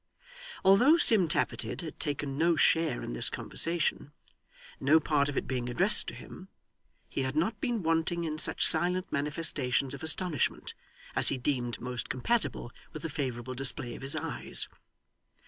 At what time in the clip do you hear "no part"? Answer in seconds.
4.79-5.29